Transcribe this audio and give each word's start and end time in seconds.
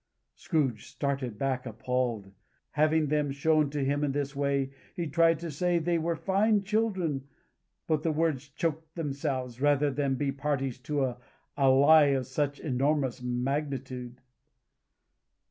Scrooge 0.33 0.87
started 0.87 1.37
back, 1.37 1.67
appalled. 1.67 2.31
Having 2.71 3.09
them 3.09 3.29
shown 3.31 3.69
to 3.69 3.85
him 3.85 4.03
in 4.03 4.13
this 4.13 4.35
way, 4.35 4.71
he 4.95 5.05
tried 5.05 5.37
to 5.37 5.51
say 5.51 5.77
they 5.77 5.99
were 5.99 6.15
fine 6.15 6.63
children, 6.63 7.27
but 7.85 8.01
the 8.01 8.11
words 8.11 8.49
choked 8.49 8.95
themselves, 8.95 9.61
rather 9.61 9.91
than 9.91 10.15
be 10.15 10.31
parties 10.31 10.79
to 10.79 11.03
a 11.05 11.69
lie 11.69 12.05
of 12.17 12.25
such 12.25 12.59
enormous 12.59 13.21
magnitude. 13.21 14.21